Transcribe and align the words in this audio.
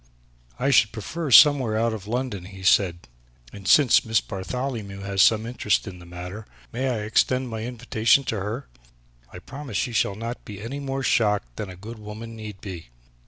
"I 0.57 0.71
should 0.71 0.91
prefer 0.91 1.29
somewhere 1.29 1.77
out 1.77 1.93
of 1.93 2.07
London," 2.07 2.45
he 2.45 2.63
said, 2.63 3.07
"and 3.53 3.67
since 3.67 4.03
Miss 4.03 4.19
Bartholomew 4.19 5.01
has 5.01 5.21
some 5.21 5.45
interest 5.45 5.87
in 5.87 5.99
the 5.99 6.07
matter, 6.07 6.47
may 6.73 6.89
I 6.89 6.99
extend 7.03 7.49
my 7.49 7.61
invitation 7.65 8.23
to 8.23 8.39
her? 8.39 8.67
I 9.31 9.37
promise 9.37 9.77
she 9.77 9.93
shall 9.93 10.15
not 10.15 10.43
be 10.43 10.59
any 10.59 10.79
more 10.79 11.03
shocked 11.03 11.55
than 11.55 11.69
a 11.69 11.75
good 11.75 11.99
woman 11.99 12.35
need 12.35 12.61
be." 12.61 12.87